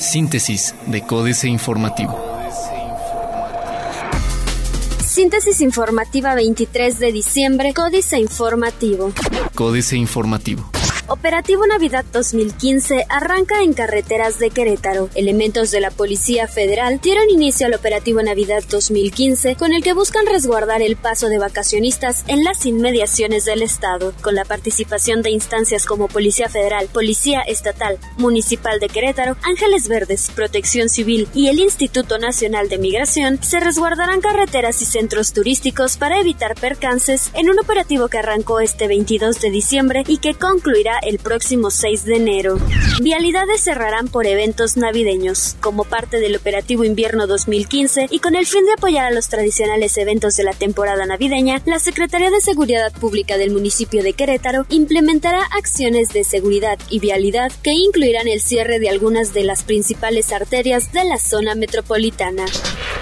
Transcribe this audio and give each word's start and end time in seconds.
Síntesis 0.00 0.74
de 0.86 1.02
Códice 1.02 1.48
Informativo. 1.48 2.18
Síntesis 5.04 5.60
informativa 5.60 6.34
23 6.34 6.98
de 6.98 7.12
diciembre, 7.12 7.74
Códice 7.74 8.18
Informativo. 8.18 9.12
Códice 9.54 9.96
Informativo. 9.96 10.70
Operativo 11.10 11.66
Navidad 11.66 12.04
2015 12.12 13.06
arranca 13.08 13.62
en 13.62 13.72
carreteras 13.72 14.38
de 14.38 14.50
Querétaro. 14.50 15.08
Elementos 15.14 15.70
de 15.70 15.80
la 15.80 15.90
Policía 15.90 16.46
Federal 16.46 17.00
dieron 17.00 17.30
inicio 17.30 17.66
al 17.66 17.72
Operativo 17.72 18.20
Navidad 18.20 18.62
2015 18.68 19.56
con 19.56 19.72
el 19.72 19.82
que 19.82 19.94
buscan 19.94 20.26
resguardar 20.26 20.82
el 20.82 20.96
paso 20.96 21.30
de 21.30 21.38
vacacionistas 21.38 22.24
en 22.26 22.44
las 22.44 22.66
inmediaciones 22.66 23.46
del 23.46 23.62
Estado, 23.62 24.12
con 24.20 24.34
la 24.34 24.44
participación 24.44 25.22
de 25.22 25.30
instancias 25.30 25.86
como 25.86 26.08
Policía 26.08 26.50
Federal, 26.50 26.88
Policía 26.92 27.40
Estatal, 27.40 27.98
Municipal 28.18 28.78
de 28.78 28.90
Querétaro, 28.90 29.38
Ángeles 29.44 29.88
Verdes, 29.88 30.30
Protección 30.34 30.90
Civil 30.90 31.26
y 31.32 31.48
el 31.48 31.58
Instituto 31.58 32.18
Nacional 32.18 32.68
de 32.68 32.76
Migración, 32.76 33.42
se 33.42 33.60
resguardarán 33.60 34.20
carreteras 34.20 34.82
y 34.82 34.84
centros 34.84 35.32
turísticos 35.32 35.96
para 35.96 36.20
evitar 36.20 36.54
percances 36.54 37.30
en 37.32 37.48
un 37.48 37.58
operativo 37.58 38.08
que 38.08 38.18
arrancó 38.18 38.60
este 38.60 38.88
22 38.88 39.40
de 39.40 39.50
diciembre 39.50 40.04
y 40.06 40.18
que 40.18 40.34
concluirá 40.34 40.97
el 41.02 41.18
próximo 41.18 41.70
6 41.70 42.04
de 42.04 42.16
enero. 42.16 42.58
Vialidades 43.02 43.62
cerrarán 43.62 44.08
por 44.08 44.26
eventos 44.26 44.76
navideños. 44.76 45.56
Como 45.60 45.84
parte 45.84 46.20
del 46.20 46.36
operativo 46.36 46.84
invierno 46.84 47.26
2015 47.26 48.06
y 48.10 48.18
con 48.18 48.34
el 48.34 48.46
fin 48.46 48.64
de 48.64 48.72
apoyar 48.72 49.06
a 49.06 49.10
los 49.10 49.28
tradicionales 49.28 49.96
eventos 49.98 50.36
de 50.36 50.44
la 50.44 50.52
temporada 50.52 51.06
navideña, 51.06 51.62
la 51.64 51.78
Secretaría 51.78 52.30
de 52.30 52.40
Seguridad 52.40 52.92
Pública 52.92 53.38
del 53.38 53.50
municipio 53.50 54.02
de 54.02 54.12
Querétaro 54.12 54.66
implementará 54.68 55.42
acciones 55.56 56.10
de 56.10 56.24
seguridad 56.24 56.78
y 56.90 56.98
vialidad 56.98 57.52
que 57.62 57.72
incluirán 57.72 58.28
el 58.28 58.40
cierre 58.40 58.78
de 58.78 58.88
algunas 58.88 59.34
de 59.34 59.44
las 59.44 59.62
principales 59.62 60.32
arterias 60.32 60.92
de 60.92 61.04
la 61.04 61.18
zona 61.18 61.54
metropolitana. 61.54 62.44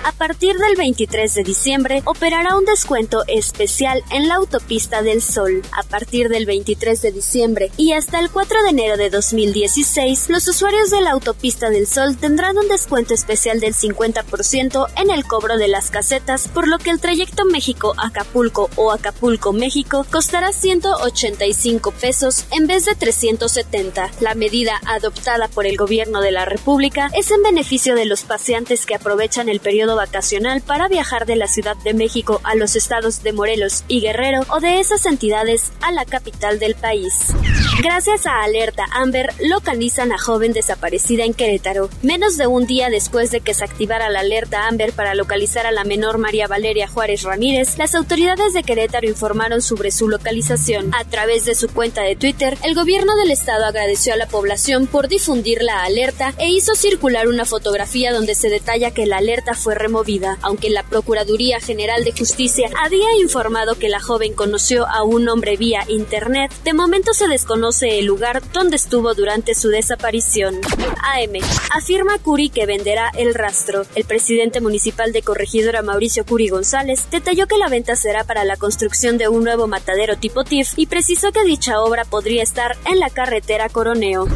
A 0.07 0.13
partir 0.13 0.57
del 0.57 0.77
23 0.77 1.35
de 1.35 1.43
diciembre 1.43 2.01
operará 2.05 2.57
un 2.57 2.65
descuento 2.65 3.25
especial 3.27 4.05
en 4.13 4.29
la 4.29 4.37
autopista 4.37 5.03
del 5.03 5.21
Sol. 5.21 5.63
A 5.73 5.83
partir 5.83 6.29
del 6.29 6.47
23 6.47 7.03
de 7.03 7.11
diciembre 7.11 7.73
y 7.77 7.91
hasta 7.91 8.21
el 8.21 8.31
4 8.31 8.63
de 8.63 8.69
enero 8.69 8.97
de 8.97 9.11
2016, 9.11 10.31
los 10.31 10.47
usuarios 10.47 10.91
de 10.91 11.01
la 11.01 11.11
autopista 11.11 11.71
del 11.71 11.89
Sol 11.89 12.17
tendrán 12.17 12.57
un 12.57 12.69
descuento 12.69 13.15
especial 13.15 13.59
del 13.59 13.75
50% 13.75 14.87
en 14.97 15.11
el 15.11 15.25
cobro 15.25 15.57
de 15.57 15.67
las 15.67 15.91
casetas, 15.91 16.47
por 16.47 16.69
lo 16.69 16.79
que 16.79 16.91
el 16.91 17.01
trayecto 17.01 17.45
México-Acapulco 17.45 18.71
o 18.77 18.93
Acapulco-México 18.93 20.07
costará 20.09 20.53
185 20.53 21.91
pesos 21.91 22.45
en 22.53 22.69
vez 22.69 22.85
de 22.85 22.95
370. 22.95 24.13
La 24.21 24.37
medida 24.37 24.81
adoptada 24.87 25.49
por 25.49 25.67
el 25.67 25.77
gobierno 25.77 26.21
de 26.21 26.31
la 26.31 26.45
República 26.45 27.11
es 27.13 27.33
en 27.33 27.43
beneficio 27.43 27.97
de 27.97 28.05
los 28.05 28.23
paseantes 28.23 28.87
que 28.87 28.95
aprovechan 28.95 29.49
el 29.49 29.59
periodo 29.59 29.96
vacacional 29.97 30.61
para 30.61 30.89
viajar 30.89 31.27
de 31.27 31.37
la 31.37 31.49
Ciudad 31.49 31.77
de 31.79 31.95
México 31.95 32.41
a 32.45 32.55
los 32.55 32.77
estados 32.77 33.23
de 33.23 33.33
Morelos 33.33 33.85
y 33.89 34.01
Guerrero 34.01 34.43
o 34.51 34.61
de 34.61 34.79
esas 34.79 35.05
entidades 35.07 35.73
a 35.81 35.91
la 35.91 36.05
capital 36.05 36.59
del 36.59 36.75
país. 36.77 37.35
Gracias 37.83 38.27
a 38.27 38.43
Alerta 38.43 38.87
Amber, 38.93 39.35
localizan 39.41 40.13
a 40.13 40.19
joven 40.19 40.53
desaparecida 40.53 41.25
en 41.25 41.35
Querétaro. 41.35 41.91
Menos 42.03 42.37
de 42.37 42.47
un 42.47 42.67
día 42.67 42.89
después 42.89 43.31
de 43.31 43.41
que 43.41 43.55
se 43.55 43.65
activara 43.65 44.09
la 44.09 44.21
alerta 44.21 44.67
Amber 44.67 44.93
para 44.93 45.15
localizar 45.15 45.67
a 45.67 45.73
la 45.73 45.85
menor 45.85 46.19
María 46.19 46.47
Valeria 46.47 46.89
Juárez 46.89 47.23
Ramírez, 47.23 47.79
las 47.79 47.95
autoridades 47.95 48.55
de 48.55 48.63
Querétaro 48.63 49.09
informaron 49.09 49.63
sobre 49.63 49.91
su 49.91 50.09
localización. 50.09 50.91
A 50.95 51.05
través 51.05 51.45
de 51.45 51.55
su 51.55 51.69
cuenta 51.69 52.03
de 52.03 52.17
Twitter, 52.17 52.59
el 52.63 52.75
gobierno 52.75 53.15
del 53.17 53.31
estado 53.31 53.65
agradeció 53.65 54.15
a 54.15 54.17
la 54.17 54.27
población 54.27 54.87
por 54.87 55.09
difundir 55.09 55.63
la 55.63 55.85
alerta 55.85 56.35
e 56.39 56.49
hizo 56.49 56.75
circular 56.75 57.29
una 57.29 57.45
fotografía 57.45 58.13
donde 58.13 58.35
se 58.35 58.49
detalla 58.49 58.91
que 58.91 59.07
la 59.07 59.19
alerta 59.19 59.55
fue 59.55 59.75
removida, 59.77 60.39
aunque 60.43 60.71
la 60.71 60.83
Procuraduría 60.83 61.61
General 61.61 62.05
de 62.05 62.13
Justicia 62.13 62.71
había 62.83 63.17
informado 63.21 63.77
que 63.77 63.89
la 63.89 64.01
joven 64.01 64.35
conoció 64.35 64.87
a 64.87 65.03
un 65.03 65.29
hombre 65.29 65.57
vía 65.57 65.85
internet. 65.89 66.53
De 66.65 66.73
momento 66.73 67.13
se 67.15 67.29
desconoce 67.29 67.47
conoce 67.57 67.99
el 67.99 68.05
lugar 68.05 68.43
donde 68.53 68.77
estuvo 68.77 69.15
durante 69.15 69.55
su 69.55 69.71
desaparición. 69.71 70.57
AM. 70.57 71.43
Afirma 71.71 72.19
Curi 72.19 72.51
que 72.51 72.67
venderá 72.67 73.11
el 73.17 73.35
rastro. 73.35 73.87
El 73.95 74.05
presidente 74.05 74.61
municipal 74.61 75.11
de 75.13 75.23
Corregidora 75.23 75.81
Mauricio 75.81 76.27
Curi 76.27 76.49
González 76.49 77.07
detalló 77.11 77.47
que 77.47 77.57
la 77.57 77.69
venta 77.69 77.97
será 77.97 78.25
para 78.25 78.45
la 78.45 78.59
construcción 78.59 79.17
de 79.17 79.29
un 79.29 79.43
nuevo 79.43 79.69
matadero 79.69 80.19
tipo 80.19 80.45
TIF 80.45 80.75
y 80.77 80.87
precisó 80.87 81.33
que 81.33 81.45
dicha 81.45 81.81
obra 81.81 82.05
podría 82.05 82.43
estar 82.43 82.77
en 82.85 83.01
la 83.01 83.09
carretera 83.09 83.71
Coroneo. 83.71 84.29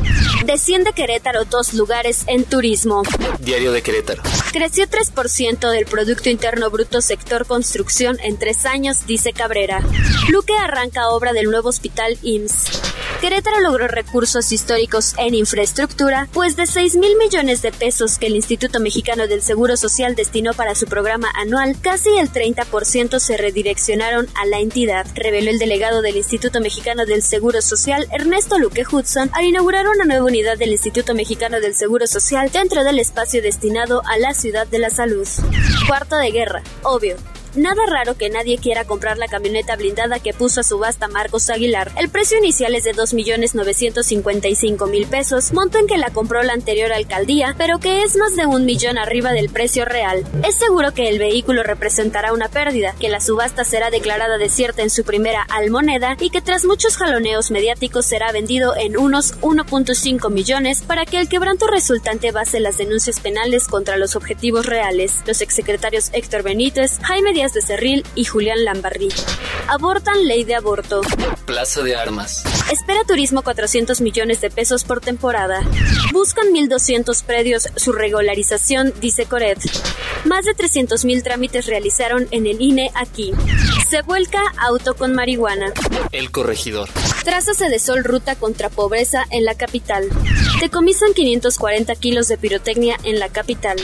Desciende 0.46 0.94
Querétaro 0.94 1.44
dos 1.44 1.74
lugares 1.74 2.24
en 2.26 2.44
turismo. 2.44 3.02
Diario 3.40 3.72
de 3.72 3.82
Querétaro. 3.82 4.22
Creció 4.52 4.86
3% 4.86 5.12
del 5.70 5.86
Producto 5.86 6.28
Interno 6.28 6.70
Bruto 6.70 7.00
sector 7.00 7.46
construcción 7.46 8.18
en 8.20 8.36
tres 8.36 8.66
años, 8.66 9.06
dice 9.06 9.32
Cabrera. 9.32 9.80
Luque 10.28 10.54
arranca 10.56 11.08
obra 11.10 11.32
del 11.32 11.50
nuevo 11.50 11.68
hospital 11.68 12.18
IMSS. 12.22 12.89
Querétaro 13.20 13.60
logró 13.60 13.86
recursos 13.86 14.50
históricos 14.50 15.12
en 15.18 15.34
infraestructura, 15.34 16.26
pues 16.32 16.56
de 16.56 16.66
6 16.66 16.96
mil 16.96 17.18
millones 17.18 17.60
de 17.60 17.70
pesos 17.70 18.18
que 18.18 18.28
el 18.28 18.34
Instituto 18.34 18.80
Mexicano 18.80 19.26
del 19.26 19.42
Seguro 19.42 19.76
Social 19.76 20.14
destinó 20.14 20.54
para 20.54 20.74
su 20.74 20.86
programa 20.86 21.30
anual, 21.34 21.76
casi 21.82 22.08
el 22.16 22.32
30% 22.32 23.18
se 23.18 23.36
redireccionaron 23.36 24.26
a 24.34 24.46
la 24.46 24.60
entidad, 24.60 25.06
reveló 25.14 25.50
el 25.50 25.58
delegado 25.58 26.00
del 26.00 26.16
Instituto 26.16 26.62
Mexicano 26.62 27.04
del 27.04 27.22
Seguro 27.22 27.60
Social, 27.60 28.08
Ernesto 28.10 28.58
Luque 28.58 28.84
Hudson, 28.90 29.28
al 29.34 29.44
inaugurar 29.44 29.86
una 29.86 30.06
nueva 30.06 30.24
unidad 30.24 30.56
del 30.56 30.72
Instituto 30.72 31.14
Mexicano 31.14 31.60
del 31.60 31.74
Seguro 31.74 32.06
Social 32.06 32.50
dentro 32.50 32.84
del 32.84 32.98
espacio 32.98 33.42
destinado 33.42 34.00
a 34.06 34.16
la 34.16 34.32
Ciudad 34.32 34.66
de 34.66 34.78
la 34.78 34.88
Salud. 34.88 35.28
Cuarto 35.86 36.16
de 36.16 36.30
guerra, 36.30 36.62
obvio, 36.84 37.16
Nada 37.56 37.84
raro 37.86 38.16
que 38.16 38.30
nadie 38.30 38.58
quiera 38.58 38.84
comprar 38.84 39.18
la 39.18 39.26
camioneta 39.26 39.74
blindada 39.74 40.20
que 40.20 40.32
puso 40.32 40.60
a 40.60 40.64
subasta 40.64 41.08
Marcos 41.08 41.50
Aguilar. 41.50 41.90
El 41.96 42.08
precio 42.08 42.38
inicial 42.38 42.76
es 42.76 42.84
de 42.84 42.94
2.955.000 42.94 45.08
pesos, 45.08 45.52
monto 45.52 45.78
en 45.78 45.88
que 45.88 45.98
la 45.98 46.10
compró 46.10 46.44
la 46.44 46.52
anterior 46.52 46.92
alcaldía, 46.92 47.56
pero 47.58 47.80
que 47.80 48.04
es 48.04 48.14
más 48.16 48.36
de 48.36 48.46
un 48.46 48.66
millón 48.66 48.98
arriba 48.98 49.32
del 49.32 49.50
precio 49.50 49.84
real. 49.84 50.24
Es 50.46 50.54
seguro 50.54 50.94
que 50.94 51.08
el 51.08 51.18
vehículo 51.18 51.64
representará 51.64 52.32
una 52.32 52.48
pérdida, 52.48 52.94
que 53.00 53.08
la 53.08 53.20
subasta 53.20 53.64
será 53.64 53.90
declarada 53.90 54.38
desierta 54.38 54.82
en 54.82 54.90
su 54.90 55.02
primera 55.02 55.44
almoneda 55.50 56.16
y 56.20 56.30
que 56.30 56.42
tras 56.42 56.64
muchos 56.64 56.96
jaloneos 56.96 57.50
mediáticos 57.50 58.06
será 58.06 58.30
vendido 58.30 58.76
en 58.76 58.96
unos 58.96 59.34
1.5 59.40 60.30
millones 60.30 60.82
para 60.82 61.04
que 61.04 61.18
el 61.18 61.28
quebranto 61.28 61.66
resultante 61.66 62.30
base 62.30 62.60
las 62.60 62.78
denuncias 62.78 63.18
penales 63.18 63.66
contra 63.66 63.96
los 63.96 64.14
objetivos 64.14 64.66
reales. 64.66 65.16
Los 65.26 65.40
exsecretarios 65.40 66.10
Héctor 66.12 66.44
Benítez, 66.44 67.00
Jaime 67.02 67.39
de 67.40 67.62
Cerril 67.62 68.04
y 68.14 68.26
Julián 68.26 68.64
Lambarri. 68.66 69.08
Abortan 69.66 70.26
ley 70.26 70.44
de 70.44 70.54
aborto. 70.54 71.00
Plaza 71.46 71.80
de 71.80 71.96
Armas. 71.96 72.44
Espera 72.70 73.02
turismo 73.04 73.42
400 73.42 74.02
millones 74.02 74.42
de 74.42 74.50
pesos 74.50 74.84
por 74.84 75.00
temporada. 75.00 75.62
Buscan 76.12 76.48
1.200 76.48 77.24
predios 77.24 77.68
su 77.76 77.92
regularización, 77.92 78.92
dice 79.00 79.24
Coret. 79.24 79.58
Más 80.26 80.44
de 80.44 80.54
300.000 80.54 81.22
trámites 81.22 81.66
realizaron 81.66 82.28
en 82.30 82.46
el 82.46 82.60
INE 82.60 82.90
aquí. 82.94 83.32
Se 83.88 84.02
vuelca 84.02 84.42
auto 84.58 84.94
con 84.94 85.14
marihuana. 85.14 85.72
El 86.12 86.30
corregidor. 86.30 86.90
Trázase 87.24 87.70
de 87.70 87.78
sol 87.78 88.04
ruta 88.04 88.36
contra 88.36 88.68
pobreza 88.68 89.24
en 89.30 89.46
la 89.46 89.54
capital. 89.54 90.10
Decomisan 90.60 91.14
540 91.14 91.94
kilos 91.94 92.28
de 92.28 92.36
pirotecnia 92.36 92.98
en 93.02 93.18
la 93.18 93.30
capital. 93.30 93.78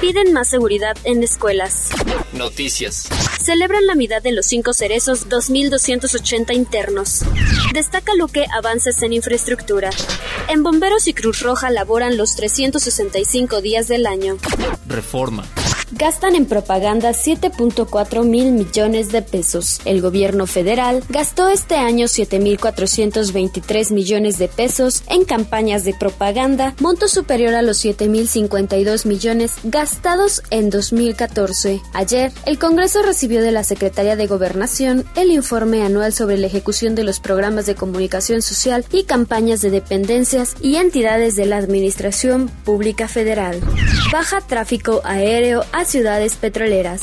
Piden 0.00 0.32
más 0.32 0.48
seguridad 0.48 0.96
en 1.04 1.22
escuelas. 1.22 1.90
Noticias. 2.32 3.08
Celebran 3.38 3.86
la 3.86 3.94
mitad 3.94 4.22
de 4.22 4.32
los 4.32 4.46
cinco 4.46 4.72
cerezos 4.72 5.28
2.280 5.28 6.54
internos. 6.54 7.20
Destaca 7.74 8.14
Luque 8.14 8.46
avances 8.52 9.02
en 9.02 9.12
infraestructura. 9.12 9.90
En 10.48 10.62
Bomberos 10.62 11.06
y 11.06 11.12
Cruz 11.12 11.40
Roja 11.40 11.70
laboran 11.70 12.16
los 12.16 12.34
365 12.36 13.60
días 13.60 13.88
del 13.88 14.06
año. 14.06 14.38
Reforma 14.86 15.44
gastan 15.92 16.34
en 16.34 16.46
propaganda 16.46 17.10
7.4 17.10 18.24
mil 18.24 18.52
millones 18.52 19.12
de 19.12 19.22
pesos. 19.22 19.80
El 19.84 20.00
gobierno 20.00 20.46
federal 20.46 21.02
gastó 21.08 21.48
este 21.48 21.76
año 21.76 22.06
7.423 22.06 23.92
millones 23.92 24.38
de 24.38 24.48
pesos 24.48 25.02
en 25.08 25.24
campañas 25.24 25.84
de 25.84 25.94
propaganda, 25.94 26.74
monto 26.80 27.08
superior 27.08 27.54
a 27.54 27.62
los 27.62 27.84
7.052 27.84 29.06
millones 29.06 29.54
gastados 29.64 30.42
en 30.50 30.70
2014. 30.70 31.80
Ayer, 31.92 32.32
el 32.46 32.58
Congreso 32.58 33.02
recibió 33.02 33.42
de 33.42 33.52
la 33.52 33.64
Secretaría 33.64 34.16
de 34.16 34.26
Gobernación 34.26 35.04
el 35.16 35.30
informe 35.30 35.82
anual 35.82 36.12
sobre 36.12 36.38
la 36.38 36.46
ejecución 36.46 36.94
de 36.94 37.04
los 37.04 37.20
programas 37.20 37.66
de 37.66 37.74
comunicación 37.74 38.42
social 38.42 38.84
y 38.92 39.04
campañas 39.04 39.60
de 39.60 39.70
dependencias 39.70 40.54
y 40.60 40.76
entidades 40.76 41.36
de 41.36 41.46
la 41.46 41.56
Administración 41.56 42.48
Pública 42.64 43.08
Federal. 43.08 43.60
Baja 44.12 44.40
tráfico 44.40 45.00
aéreo 45.04 45.64
ciudades 45.88 46.36
petroleras. 46.36 47.02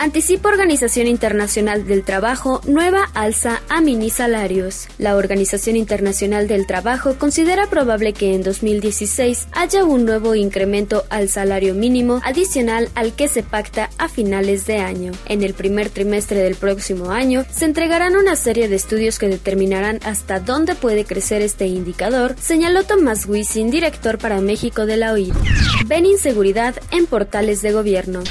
Anticipa 0.00 0.48
Organización 0.48 1.06
Internacional 1.06 1.86
del 1.86 2.04
Trabajo 2.04 2.62
nueva 2.66 3.10
alza 3.12 3.60
a 3.68 3.82
mini 3.82 4.08
salarios. 4.08 4.88
La 4.96 5.14
Organización 5.14 5.76
Internacional 5.76 6.48
del 6.48 6.66
Trabajo 6.66 7.16
considera 7.18 7.66
probable 7.66 8.14
que 8.14 8.34
en 8.34 8.42
2016 8.42 9.48
haya 9.52 9.84
un 9.84 10.06
nuevo 10.06 10.34
incremento 10.34 11.04
al 11.10 11.28
salario 11.28 11.74
mínimo 11.74 12.22
adicional 12.24 12.88
al 12.94 13.12
que 13.12 13.28
se 13.28 13.42
pacta 13.42 13.90
a 13.98 14.08
finales 14.08 14.64
de 14.64 14.78
año. 14.78 15.12
En 15.26 15.42
el 15.42 15.52
primer 15.52 15.90
trimestre 15.90 16.38
del 16.38 16.54
próximo 16.54 17.10
año 17.10 17.44
se 17.50 17.66
entregarán 17.66 18.16
una 18.16 18.36
serie 18.36 18.68
de 18.68 18.76
estudios 18.76 19.18
que 19.18 19.28
determinarán 19.28 20.00
hasta 20.02 20.40
dónde 20.40 20.76
puede 20.76 21.04
crecer 21.04 21.42
este 21.42 21.66
indicador, 21.66 22.36
señaló 22.40 22.84
Tomás 22.84 23.26
Wisin, 23.26 23.70
director 23.70 24.16
para 24.16 24.40
México 24.40 24.86
de 24.86 24.96
la 24.96 25.12
OIT. 25.12 25.34
Ven 25.84 26.06
inseguridad 26.06 26.74
en 26.90 27.04
portales 27.04 27.60
de 27.60 27.72
gobierno. 27.72 28.22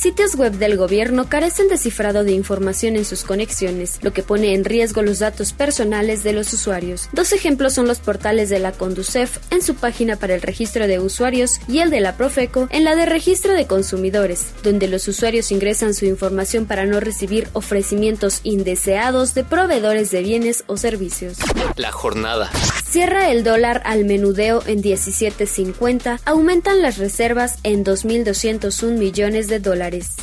Sitios 0.00 0.34
web 0.34 0.54
del 0.54 0.78
gobierno 0.78 1.28
carecen 1.28 1.68
de 1.68 1.76
cifrado 1.76 2.24
de 2.24 2.32
información 2.32 2.96
en 2.96 3.04
sus 3.04 3.22
conexiones, 3.22 3.98
lo 4.00 4.14
que 4.14 4.22
pone 4.22 4.54
en 4.54 4.64
riesgo 4.64 5.02
los 5.02 5.18
datos 5.18 5.52
personales 5.52 6.22
de 6.22 6.32
los 6.32 6.50
usuarios. 6.54 7.10
Dos 7.12 7.34
ejemplos 7.34 7.74
son 7.74 7.86
los 7.86 7.98
portales 7.98 8.48
de 8.48 8.60
la 8.60 8.72
Conducef 8.72 9.36
en 9.50 9.60
su 9.60 9.74
página 9.74 10.16
para 10.16 10.34
el 10.34 10.40
registro 10.40 10.86
de 10.86 11.00
usuarios 11.00 11.60
y 11.68 11.80
el 11.80 11.90
de 11.90 12.00
la 12.00 12.16
Profeco 12.16 12.66
en 12.70 12.84
la 12.84 12.96
de 12.96 13.04
registro 13.04 13.52
de 13.52 13.66
consumidores, 13.66 14.54
donde 14.62 14.88
los 14.88 15.06
usuarios 15.06 15.52
ingresan 15.52 15.92
su 15.92 16.06
información 16.06 16.64
para 16.64 16.86
no 16.86 16.98
recibir 16.98 17.48
ofrecimientos 17.52 18.40
indeseados 18.42 19.34
de 19.34 19.44
proveedores 19.44 20.10
de 20.10 20.22
bienes 20.22 20.64
o 20.66 20.78
servicios. 20.78 21.36
La 21.76 21.92
jornada. 21.92 22.50
Cierra 22.90 23.30
el 23.30 23.44
dólar 23.44 23.82
al 23.84 24.04
menudeo 24.04 24.64
en 24.66 24.82
17.50, 24.82 26.18
aumentan 26.24 26.82
las 26.82 26.98
reservas 26.98 27.58
en 27.62 27.84
2.201 27.84 28.98
millones 28.98 29.46
de 29.46 29.60
dólares. 29.60 30.16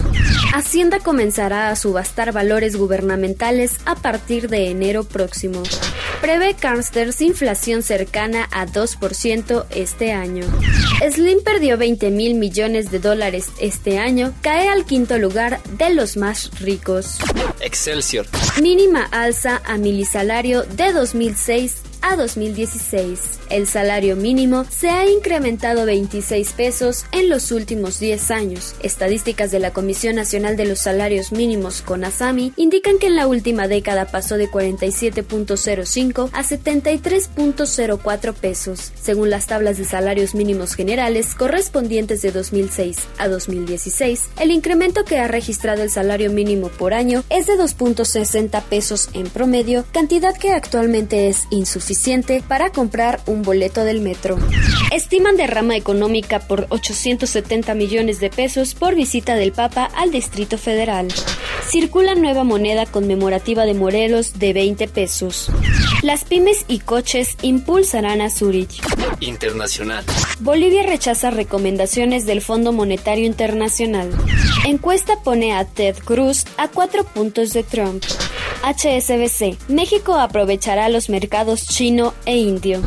Hacienda 0.53 0.99
comenzará 0.99 1.69
a 1.69 1.77
subastar 1.77 2.33
valores 2.33 2.75
gubernamentales 2.75 3.77
a 3.85 3.95
partir 3.95 4.49
de 4.49 4.69
enero 4.69 5.05
próximo. 5.05 5.63
Prevé 6.19 6.55
Carsters 6.55 7.21
inflación 7.21 7.83
cercana 7.83 8.49
a 8.51 8.65
2% 8.65 9.65
este 9.69 10.11
año. 10.11 10.43
Slim 11.09 11.41
perdió 11.45 11.77
20 11.77 12.11
mil 12.11 12.35
millones 12.35 12.91
de 12.91 12.99
dólares 12.99 13.45
este 13.61 13.97
año, 13.97 14.33
cae 14.41 14.67
al 14.67 14.83
quinto 14.83 15.17
lugar 15.17 15.63
de 15.77 15.93
los 15.93 16.17
más 16.17 16.51
ricos. 16.59 17.17
Excelsior. 17.61 18.25
Mínima 18.61 19.07
alza 19.11 19.61
a 19.63 19.77
milisalario 19.77 20.63
de 20.63 20.91
2006 20.91 21.86
a 22.01 22.15
2016. 22.15 23.39
El 23.49 23.65
salario 23.65 24.15
mínimo 24.15 24.65
se 24.69 24.89
ha 24.89 25.09
incrementado 25.09 25.85
26 25.85 26.51
pesos 26.53 27.05
en 27.11 27.29
los 27.29 27.51
últimos 27.51 27.99
10 27.99 28.31
años. 28.31 28.75
Estadísticas 28.83 29.51
de 29.51 29.59
la 29.59 29.71
Comisión 29.71 30.15
Nacional 30.15 30.57
de 30.57 30.65
los 30.65 30.79
Salarios 30.79 31.31
Mínimos 31.31 31.81
CONASAMI 31.81 32.53
indican 32.55 32.99
que 32.99 33.07
en 33.07 33.15
la 33.15 33.25
última 33.27 33.67
década 33.67 34.05
pasó 34.05 34.37
de 34.37 34.49
47.05 34.49 36.29
a 36.33 36.43
73.04 36.43 38.33
pesos, 38.33 38.91
según 39.01 39.29
las 39.29 39.47
tablas 39.47 39.77
de 39.77 39.85
salarios 39.85 40.35
mínimos 40.35 40.75
generales 40.75 41.33
correspondientes 41.35 42.21
de 42.21 42.31
2006 42.31 42.97
a 43.17 43.27
2016. 43.27 44.29
El 44.39 44.51
incremento 44.51 45.05
que 45.05 45.17
ha 45.19 45.27
registrado 45.27 45.83
el 45.83 45.89
salario 45.89 46.31
mínimo 46.31 46.67
por 46.67 46.93
año 46.93 47.23
es 47.29 47.47
de 47.47 47.53
2.60 47.53 48.61
pesos 48.63 49.09
en 49.13 49.29
promedio, 49.29 49.85
cantidad 49.93 50.35
que 50.35 50.51
actualmente 50.51 51.29
es 51.29 51.47
insuficiente 51.49 51.86
para 52.47 52.71
comprar 52.71 53.21
un 53.27 53.43
boleto 53.43 53.85
del 53.85 54.01
metro. 54.01 54.37
Estiman 54.91 55.37
derrama 55.37 55.77
económica 55.77 56.39
por 56.39 56.67
870 56.69 57.73
millones 57.75 58.19
de 58.19 58.29
pesos 58.29 58.73
por 58.73 58.93
visita 58.93 59.35
del 59.35 59.53
Papa 59.53 59.89
al 59.95 60.11
Distrito 60.11 60.57
Federal. 60.57 61.07
Circula 61.69 62.15
nueva 62.15 62.43
moneda 62.43 62.85
conmemorativa 62.85 63.65
de 63.65 63.73
Morelos 63.73 64.37
de 64.37 64.51
20 64.53 64.87
pesos. 64.89 65.49
Las 66.03 66.23
pymes 66.23 66.63
y 66.67 66.79
coches 66.79 67.37
impulsarán 67.41 68.21
a 68.21 68.29
Zurich. 68.29 68.81
Internacional. 69.19 70.05
Bolivia 70.39 70.83
rechaza 70.83 71.31
recomendaciones 71.31 72.27
del 72.27 72.41
Fondo 72.41 72.71
Monetario 72.71 73.25
Internacional. 73.25 74.11
Encuesta 74.65 75.23
pone 75.23 75.53
a 75.53 75.65
Ted 75.65 75.97
Cruz 75.97 76.45
a 76.57 76.67
cuatro 76.67 77.03
puntos 77.03 77.51
de 77.53 77.63
Trump. 77.63 78.03
HSBC. 78.63 79.57
México 79.69 80.13
aprovechará 80.15 80.89
los 80.89 81.09
mercados 81.09 81.65
chino 81.65 82.13
e 82.25 82.37
indio. 82.37 82.81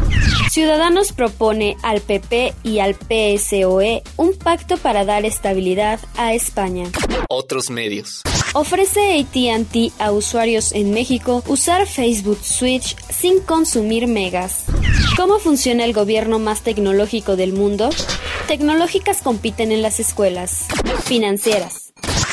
Ciudadanos 0.51 1.13
propone 1.13 1.77
al 1.83 2.01
PP 2.01 2.55
y 2.63 2.79
al 2.79 2.95
PSOE 2.95 4.03
un 4.17 4.35
pacto 4.35 4.77
para 4.77 5.05
dar 5.05 5.25
estabilidad 5.25 5.99
a 6.17 6.35
España. 6.35 6.87
Otros 7.29 7.71
medios. 7.71 8.23
Ofrece 8.53 9.21
ATT 9.21 9.93
a 10.01 10.11
usuarios 10.11 10.73
en 10.73 10.91
México 10.91 11.45
usar 11.47 11.87
Facebook 11.87 12.41
Switch 12.43 12.97
sin 13.09 13.39
consumir 13.41 14.09
megas. 14.09 14.65
¿Cómo 15.17 15.39
funciona 15.39 15.85
el 15.85 15.93
gobierno 15.93 16.41
más 16.41 16.63
tecnológico 16.63 17.37
del 17.37 17.53
mundo? 17.53 17.91
Tecnológicas 18.49 19.23
compiten 19.23 19.71
en 19.71 19.83
las 19.83 20.01
escuelas. 20.01 20.67
Financieras. 21.05 21.90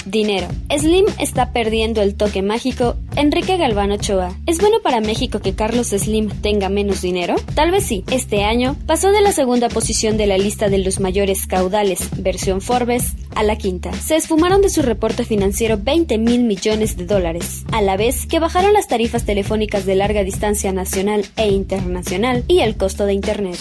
Dinero. 0.09 0.48
Slim 0.75 1.06
está 1.19 1.51
perdiendo 1.51 2.01
el 2.01 2.15
toque 2.15 2.42
mágico. 2.42 2.95
Enrique 3.15 3.57
Galván 3.57 3.92
Ochoa. 3.92 4.38
¿Es 4.45 4.59
bueno 4.59 4.77
para 4.81 5.01
México 5.01 5.39
que 5.39 5.54
Carlos 5.54 5.88
Slim 5.88 6.30
tenga 6.42 6.69
menos 6.69 7.01
dinero? 7.01 7.36
Tal 7.56 7.71
vez 7.71 7.83
sí. 7.83 8.04
Este 8.12 8.44
año 8.44 8.75
pasó 8.86 9.12
de 9.12 9.21
la 9.21 9.31
segunda 9.31 9.69
posición 9.69 10.18
de 10.18 10.27
la 10.27 10.38
lista 10.38 10.69
de 10.69 10.77
los 10.77 11.00
mayores 11.00 11.45
caudales, 11.48 12.09
versión 12.18 12.62
Forbes, 12.62 13.15
a 13.36 13.44
la 13.44 13.57
quinta. 13.57 13.92
Se 13.94 14.15
esfumaron 14.15 14.62
de 14.62 14.69
su 14.69 14.81
reporte 14.81 15.25
financiero 15.25 15.77
20 15.77 16.18
mil 16.18 16.44
millones 16.44 16.98
de 16.98 17.06
dólares, 17.06 17.63
a 17.71 17.81
la 17.81 17.98
vez 17.98 18.25
que 18.25 18.39
bajaron 18.39 18.74
las 18.74 18.88
tarifas 18.88 19.25
telefónicas 19.25 19.86
de 19.86 19.95
larga 19.95 20.24
distancia 20.24 20.71
nacional 20.71 21.25
e 21.36 21.50
internacional 21.50 22.44
y 22.48 22.60
el 22.60 22.77
costo 22.77 23.06
de 23.06 23.13
Internet. 23.13 23.57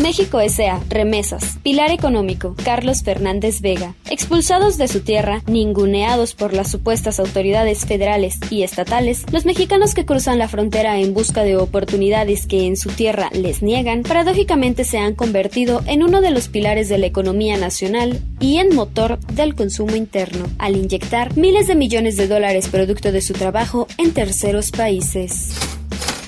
México 0.00 0.40
S.A. 0.40 0.80
Remesas. 0.88 1.58
Pilar 1.64 1.90
Económico. 1.90 2.54
Carlos 2.62 3.02
Fernández 3.02 3.60
Vega. 3.60 3.94
Expulsados 4.08 4.78
de 4.78 4.86
su 4.86 5.00
tierra, 5.00 5.42
ninguneados 5.46 6.34
por 6.34 6.54
las 6.54 6.70
supuestas 6.70 7.18
autoridades 7.18 7.84
federales 7.84 8.38
y 8.48 8.62
estatales, 8.62 9.24
los 9.32 9.44
mexicanos 9.44 9.94
que 9.94 10.06
cruzan 10.06 10.38
la 10.38 10.48
frontera 10.48 10.98
en 11.00 11.14
busca 11.14 11.42
de 11.42 11.56
oportunidades 11.56 12.46
que 12.46 12.66
en 12.66 12.76
su 12.76 12.90
tierra 12.90 13.28
les 13.32 13.60
niegan, 13.62 14.02
paradójicamente 14.02 14.84
se 14.84 14.98
han 14.98 15.14
convertido 15.14 15.82
en 15.86 16.04
uno 16.04 16.20
de 16.20 16.30
los 16.30 16.48
pilares 16.48 16.88
de 16.88 16.98
la 16.98 17.06
economía 17.06 17.56
nacional 17.56 18.20
y 18.38 18.58
en 18.58 18.74
motor 18.74 19.18
del 19.32 19.56
consumo 19.56 19.96
interno, 19.96 20.46
al 20.58 20.76
inyectar 20.76 21.36
miles 21.36 21.66
de 21.66 21.74
millones 21.74 22.16
de 22.16 22.28
dólares 22.28 22.68
producto 22.68 23.10
de 23.10 23.20
su 23.20 23.32
trabajo 23.32 23.88
en 23.98 24.12
terceros 24.12 24.70
países. 24.70 25.77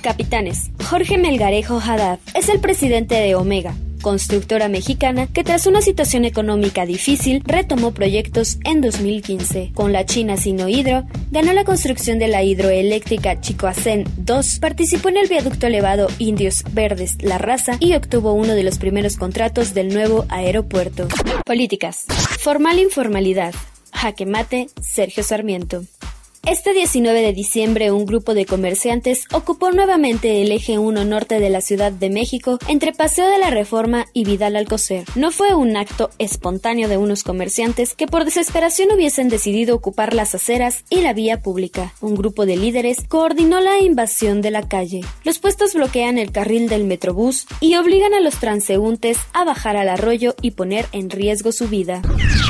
Capitanes. 0.00 0.70
Jorge 0.88 1.18
Melgarejo 1.18 1.80
Haddad 1.80 2.18
es 2.34 2.48
el 2.48 2.60
presidente 2.60 3.14
de 3.14 3.34
Omega, 3.34 3.74
constructora 4.00 4.68
mexicana 4.68 5.26
que 5.26 5.44
tras 5.44 5.66
una 5.66 5.82
situación 5.82 6.24
económica 6.24 6.86
difícil 6.86 7.42
retomó 7.44 7.92
proyectos 7.92 8.58
en 8.64 8.80
2015. 8.80 9.72
Con 9.74 9.92
la 9.92 10.06
China 10.06 10.36
Sinohidro, 10.36 11.04
ganó 11.30 11.52
la 11.52 11.64
construcción 11.64 12.18
de 12.18 12.28
la 12.28 12.42
hidroeléctrica 12.42 13.40
Chicoacén 13.40 14.04
2, 14.16 14.58
participó 14.58 15.08
en 15.10 15.18
el 15.18 15.28
viaducto 15.28 15.66
elevado 15.66 16.08
Indios 16.18 16.64
Verdes 16.72 17.16
La 17.20 17.38
Raza 17.38 17.76
y 17.78 17.94
obtuvo 17.94 18.32
uno 18.32 18.54
de 18.54 18.62
los 18.62 18.78
primeros 18.78 19.16
contratos 19.16 19.74
del 19.74 19.92
nuevo 19.92 20.26
aeropuerto. 20.28 21.08
Políticas. 21.44 22.06
Formal 22.40 22.78
informalidad. 22.78 23.54
Jaque 23.92 24.24
mate, 24.24 24.68
Sergio 24.80 25.22
Sarmiento. 25.22 25.84
Este 26.46 26.72
19 26.72 27.20
de 27.20 27.34
diciembre 27.34 27.92
un 27.92 28.06
grupo 28.06 28.32
de 28.32 28.46
comerciantes 28.46 29.24
ocupó 29.30 29.72
nuevamente 29.72 30.40
el 30.40 30.50
eje 30.52 30.78
1 30.78 31.04
norte 31.04 31.38
de 31.38 31.50
la 31.50 31.60
Ciudad 31.60 31.92
de 31.92 32.08
México 32.08 32.58
entre 32.66 32.92
Paseo 32.94 33.28
de 33.28 33.38
la 33.38 33.50
Reforma 33.50 34.06
y 34.14 34.24
Vidal 34.24 34.56
Alcocer. 34.56 35.04
No 35.16 35.32
fue 35.32 35.54
un 35.54 35.76
acto 35.76 36.08
espontáneo 36.18 36.88
de 36.88 36.96
unos 36.96 37.24
comerciantes 37.24 37.94
que 37.94 38.06
por 38.06 38.24
desesperación 38.24 38.90
hubiesen 38.90 39.28
decidido 39.28 39.76
ocupar 39.76 40.14
las 40.14 40.34
aceras 40.34 40.82
y 40.88 41.02
la 41.02 41.12
vía 41.12 41.42
pública. 41.42 41.92
Un 42.00 42.14
grupo 42.14 42.46
de 42.46 42.56
líderes 42.56 43.04
coordinó 43.06 43.60
la 43.60 43.78
invasión 43.78 44.40
de 44.40 44.50
la 44.50 44.66
calle. 44.66 45.02
Los 45.24 45.40
puestos 45.40 45.74
bloquean 45.74 46.16
el 46.16 46.32
carril 46.32 46.70
del 46.70 46.84
Metrobús 46.84 47.46
y 47.60 47.76
obligan 47.76 48.14
a 48.14 48.20
los 48.20 48.40
transeúntes 48.40 49.18
a 49.34 49.44
bajar 49.44 49.76
al 49.76 49.90
arroyo 49.90 50.34
y 50.40 50.52
poner 50.52 50.86
en 50.92 51.10
riesgo 51.10 51.52
su 51.52 51.68
vida. 51.68 52.00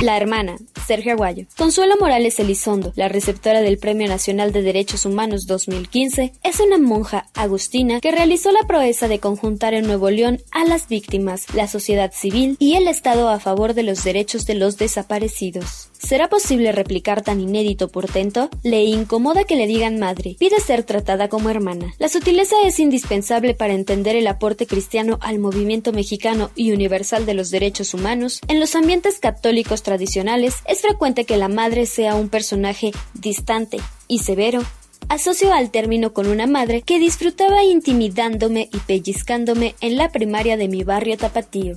La 0.01 0.17
hermana, 0.17 0.57
Sergio 0.87 1.13
Aguayo. 1.13 1.47
Consuelo 1.57 1.97
Morales 1.99 2.39
Elizondo, 2.39 2.93
la 2.95 3.09
receptora 3.09 3.63
del 3.63 3.80
Premio 3.81 4.07
Nacional 4.07 4.53
de 4.53 4.63
Derechos 4.63 5.07
Humanos 5.07 5.47
2015 5.47 6.33
es 6.45 6.61
una 6.61 6.79
monja 6.79 7.27
agustina 7.35 8.01
que 8.01 8.13
realizó 8.13 8.53
la 8.53 8.67
proeza 8.67 9.09
de 9.09 9.19
conjuntar 9.19 9.75
en 9.75 9.87
Nuevo 9.87 10.11
León 10.11 10.41
a 10.53 10.65
las 10.65 10.89
víctimas, 10.89 11.53
la 11.55 11.67
sociedad 11.67 12.13
civil 12.13 12.57
y 12.59 12.75
el 12.75 12.87
Estado 12.87 13.29
a 13.29 13.41
favor 13.41 13.75
de 13.75 13.83
los 13.83 14.05
derechos 14.05 14.45
de 14.47 14.55
los 14.55 14.77
desaparecidos. 14.77 15.91
¿Será 15.99 16.29
posible 16.29 16.73
replicar 16.73 17.23
tan 17.23 17.41
inédito 17.41 17.89
portento? 17.89 18.49
Le 18.63 18.85
incomoda 18.85 19.45
que 19.45 19.57
le 19.57 19.67
digan 19.67 19.99
madre. 19.99 20.37
Pide 20.39 20.59
ser 20.61 20.83
tratada 20.83 21.29
como 21.29 21.51
hermana. 21.51 21.95
La 21.99 22.09
sutileza 22.09 22.57
es 22.65 22.81
indispensable 22.81 23.55
para 23.55 23.75
entender 23.75 24.17
el 24.17 24.27
aporte 24.27 24.67
cristiano 24.67 25.19
al 25.21 25.39
movimiento 25.39 25.93
mexicano 25.93 26.51
y 26.55 26.73
universal 26.73 27.27
de 27.27 27.35
los 27.35 27.51
derechos 27.51 27.93
humanos. 27.93 28.41
En 28.49 28.61
los 28.61 28.75
ambientes 28.77 29.19
católicos 29.19 29.83
tradicionales 29.83 30.55
es 30.67 30.81
frecuente 30.81 31.25
que 31.25 31.37
la 31.37 31.49
madre 31.49 31.87
sea 31.87 32.15
un 32.15 32.29
personaje 32.29 32.93
distante 33.15 33.70
y 34.09 34.19
severo, 34.19 34.63
asocio 35.09 35.53
al 35.53 35.71
término 35.71 36.13
con 36.13 36.27
una 36.29 36.47
madre 36.47 36.83
que 36.83 36.99
disfrutaba 36.99 37.65
intimidándome 37.65 38.69
y 38.73 38.79
pellizcándome 38.79 39.75
en 39.81 39.97
la 39.97 40.11
primaria 40.11 40.57
de 40.57 40.69
mi 40.69 40.85
barrio 40.85 41.17
tapatío. 41.17 41.75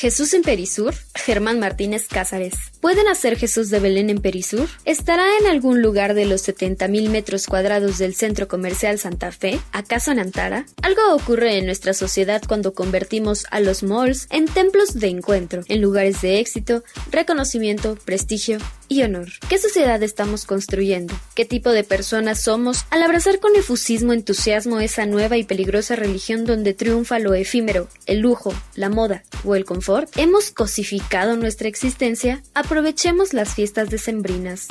Jesús 0.00 0.32
en 0.32 0.42
Perisur, 0.42 0.94
Germán 1.14 1.58
Martínez 1.58 2.06
Cázares. 2.08 2.54
¿Pueden 2.80 3.06
hacer 3.08 3.36
Jesús 3.36 3.68
de 3.68 3.80
Belén 3.80 4.08
en 4.08 4.22
Perisur? 4.22 4.66
¿Estará 4.86 5.26
en 5.40 5.46
algún 5.46 5.82
lugar 5.82 6.14
de 6.14 6.24
los 6.24 6.48
70.000 6.48 7.10
metros 7.10 7.46
cuadrados 7.46 7.98
del 7.98 8.14
centro 8.14 8.48
comercial 8.48 8.98
Santa 8.98 9.30
Fe? 9.30 9.60
¿Acaso 9.72 10.12
en 10.12 10.20
Antara? 10.20 10.64
Algo 10.80 11.02
ocurre 11.14 11.58
en 11.58 11.66
nuestra 11.66 11.92
sociedad 11.92 12.40
cuando 12.48 12.72
convertimos 12.72 13.46
a 13.50 13.60
los 13.60 13.82
malls 13.82 14.26
en 14.30 14.46
templos 14.46 14.94
de 14.94 15.08
encuentro, 15.08 15.62
en 15.68 15.82
lugares 15.82 16.22
de 16.22 16.38
éxito, 16.38 16.82
reconocimiento, 17.10 17.96
prestigio 17.96 18.58
y 18.90 19.02
honor. 19.04 19.28
¿Qué 19.48 19.56
sociedad 19.56 20.02
estamos 20.02 20.44
construyendo? 20.44 21.14
¿Qué 21.34 21.44
tipo 21.46 21.70
de 21.70 21.84
personas 21.84 22.42
somos 22.42 22.84
al 22.90 23.02
abrazar 23.02 23.38
con 23.38 23.54
efusismo 23.54 24.12
entusiasmo 24.12 24.80
esa 24.80 25.06
nueva 25.06 25.38
y 25.38 25.44
peligrosa 25.44 25.94
religión 25.94 26.44
donde 26.44 26.74
triunfa 26.74 27.20
lo 27.20 27.32
efímero, 27.32 27.88
el 28.06 28.18
lujo, 28.18 28.52
la 28.74 28.90
moda 28.90 29.22
o 29.44 29.54
el 29.54 29.64
confort? 29.64 30.10
¿Hemos 30.18 30.50
cosificado 30.50 31.36
nuestra 31.36 31.68
existencia? 31.68 32.42
Aprovechemos 32.52 33.32
las 33.32 33.54
fiestas 33.54 33.90
decembrinas. 33.90 34.66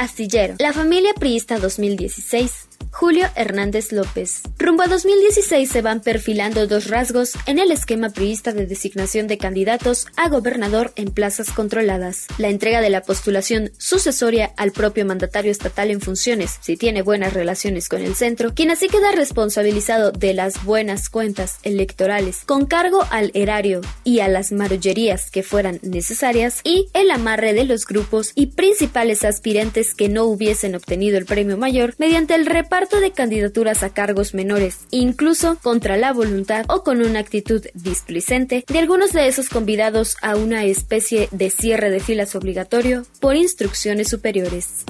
Astillero. 0.00 0.56
La 0.58 0.72
familia 0.72 1.14
priista 1.14 1.60
2016 1.60 2.69
Julio 3.00 3.28
Hernández 3.34 3.92
López. 3.92 4.42
Rumbo 4.58 4.82
a 4.82 4.86
2016 4.86 5.70
se 5.70 5.80
van 5.80 6.00
perfilando 6.00 6.66
dos 6.66 6.88
rasgos 6.88 7.32
en 7.46 7.58
el 7.58 7.70
esquema 7.70 8.10
priista 8.10 8.52
de 8.52 8.66
designación 8.66 9.26
de 9.26 9.38
candidatos 9.38 10.06
a 10.16 10.28
gobernador 10.28 10.92
en 10.96 11.10
plazas 11.10 11.50
controladas. 11.50 12.26
La 12.36 12.48
entrega 12.48 12.82
de 12.82 12.90
la 12.90 13.00
postulación 13.00 13.70
sucesoria 13.78 14.52
al 14.58 14.72
propio 14.72 15.06
mandatario 15.06 15.50
estatal 15.50 15.90
en 15.90 16.02
funciones, 16.02 16.58
si 16.60 16.76
tiene 16.76 17.00
buenas 17.00 17.32
relaciones 17.32 17.88
con 17.88 18.02
el 18.02 18.14
centro, 18.16 18.52
quien 18.54 18.70
así 18.70 18.88
queda 18.88 19.12
responsabilizado 19.12 20.12
de 20.12 20.34
las 20.34 20.62
buenas 20.64 21.08
cuentas 21.08 21.58
electorales, 21.62 22.42
con 22.44 22.66
cargo 22.66 23.06
al 23.10 23.30
erario 23.32 23.80
y 24.04 24.20
a 24.20 24.28
las 24.28 24.52
marullerías 24.52 25.30
que 25.30 25.42
fueran 25.42 25.80
necesarias, 25.82 26.60
y 26.64 26.88
el 26.92 27.10
amarre 27.10 27.54
de 27.54 27.64
los 27.64 27.86
grupos 27.86 28.32
y 28.34 28.48
principales 28.48 29.24
aspirantes 29.24 29.94
que 29.94 30.10
no 30.10 30.24
hubiesen 30.24 30.74
obtenido 30.74 31.16
el 31.16 31.24
premio 31.24 31.56
mayor 31.56 31.94
mediante 31.96 32.34
el 32.34 32.44
reparto 32.70 33.00
de 33.00 33.10
candidaturas 33.10 33.82
a 33.82 33.90
cargos 33.90 34.32
menores, 34.32 34.86
incluso 34.92 35.58
contra 35.60 35.96
la 35.96 36.12
voluntad 36.12 36.64
o 36.68 36.84
con 36.84 37.02
una 37.02 37.18
actitud 37.18 37.66
displicente 37.74 38.64
de 38.64 38.78
algunos 38.78 39.12
de 39.12 39.26
esos 39.26 39.48
convidados 39.48 40.16
a 40.22 40.36
una 40.36 40.64
especie 40.64 41.28
de 41.32 41.50
cierre 41.50 41.90
de 41.90 41.98
filas 41.98 42.36
obligatorio 42.36 43.04
por 43.18 43.34
instrucciones 43.34 44.08
superiores. 44.08 44.84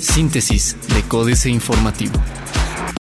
Síntesis 0.00 0.76
de 0.92 1.02
Códice 1.02 1.50
Informativo. 1.50 2.14